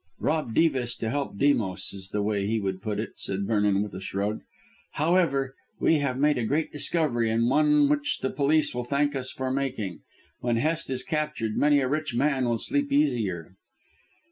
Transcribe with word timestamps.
"Rob 0.19 0.55
Dives 0.55 0.95
to 0.95 1.11
help 1.11 1.37
Demos 1.37 1.93
is 1.93 2.09
the 2.09 2.23
way 2.23 2.47
he 2.47 2.59
would 2.59 2.81
put 2.81 2.99
it," 2.99 3.19
said 3.19 3.45
Vernon 3.45 3.83
with 3.83 3.93
a 3.93 4.01
shrug. 4.01 4.41
"However, 4.93 5.53
we 5.79 5.99
have 5.99 6.17
made 6.17 6.39
a 6.39 6.43
great 6.43 6.71
discovery 6.71 7.29
and 7.29 7.47
one 7.51 7.87
which 7.87 8.17
the 8.21 8.31
police 8.31 8.73
will 8.73 8.83
thank 8.83 9.15
us 9.15 9.31
for 9.31 9.51
making. 9.51 9.99
When 10.39 10.55
Hest 10.57 10.89
is 10.89 11.03
captured 11.03 11.55
many 11.55 11.81
a 11.81 11.87
rich 11.87 12.15
man 12.15 12.45
will 12.49 12.57
sleep 12.57 12.89
the 12.89 12.95
easier." 12.95 13.53